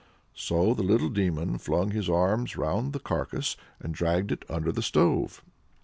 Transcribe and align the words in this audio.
So 0.33 0.73
the 0.73 0.81
little 0.81 1.09
demon 1.09 1.59
flung 1.59 1.91
his 1.91 2.09
arms 2.09 2.57
round 2.57 2.91
the 2.91 2.99
carcase, 2.99 3.55
and 3.79 3.93
dragged 3.93 4.31
it 4.31 4.43
under 4.49 4.71
the 4.71 4.81
stove. 4.81 5.43